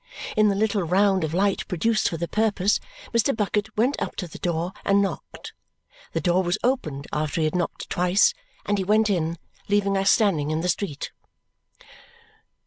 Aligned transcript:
In 0.35 0.47
the 0.47 0.55
little 0.55 0.81
round 0.81 1.23
of 1.23 1.31
light 1.31 1.67
produced 1.67 2.09
for 2.09 2.17
the 2.17 2.27
purpose, 2.27 2.79
Mr. 3.13 3.37
Bucket 3.37 3.77
went 3.77 4.01
up 4.01 4.15
to 4.15 4.27
the 4.27 4.39
door 4.39 4.73
and 4.83 4.99
knocked. 4.99 5.53
The 6.13 6.19
door 6.21 6.41
was 6.41 6.57
opened 6.63 7.05
after 7.13 7.39
he 7.41 7.45
had 7.45 7.53
knocked 7.55 7.87
twice, 7.87 8.33
and 8.65 8.79
he 8.79 8.83
went 8.83 9.11
in, 9.11 9.37
leaving 9.69 9.95
us 9.95 10.09
standing 10.11 10.49
in 10.49 10.61
the 10.61 10.69
street. 10.69 11.11